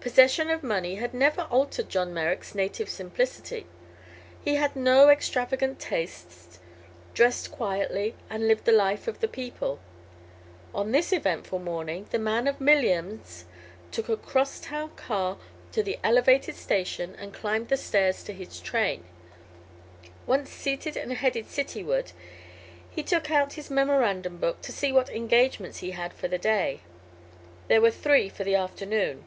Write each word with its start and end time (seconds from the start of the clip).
Possession 0.00 0.48
of 0.48 0.62
money 0.62 0.94
had 0.94 1.12
never 1.12 1.42
altered 1.50 1.88
John 1.88 2.14
Merrick's 2.14 2.54
native 2.54 2.88
simplicity. 2.88 3.66
He 4.44 4.54
had 4.54 4.76
no 4.76 5.08
extravagant 5.08 5.80
tastes, 5.80 6.60
dressed 7.14 7.50
quietly 7.50 8.14
and 8.30 8.46
lived 8.46 8.64
the 8.64 8.70
life 8.70 9.08
of 9.08 9.18
the 9.18 9.26
people. 9.26 9.80
On 10.72 10.92
this 10.92 11.12
eventful 11.12 11.58
morning 11.58 12.06
the 12.10 12.20
man 12.20 12.46
of 12.46 12.60
millions 12.60 13.44
took 13.90 14.08
a 14.08 14.16
cross 14.16 14.60
town 14.60 14.90
car 14.94 15.36
to 15.72 15.82
the 15.82 15.98
elevated 16.04 16.54
station 16.54 17.16
and 17.18 17.34
climbed 17.34 17.66
the 17.68 17.76
stairs 17.76 18.22
to 18.22 18.32
his 18.32 18.60
train. 18.60 19.02
Once 20.28 20.48
seated 20.48 20.96
and 20.96 21.12
headed 21.14 21.48
cityward 21.50 22.12
he 22.88 23.02
took 23.02 23.32
out 23.32 23.54
his 23.54 23.68
memorandum 23.68 24.36
book 24.36 24.60
to 24.62 24.70
see 24.70 24.92
what 24.92 25.10
engagements 25.10 25.78
he 25.78 25.90
had 25.90 26.14
for 26.14 26.28
the 26.28 26.38
day. 26.38 26.82
There 27.66 27.80
were 27.80 27.90
three 27.90 28.28
for 28.28 28.44
the 28.44 28.54
afternoon. 28.54 29.24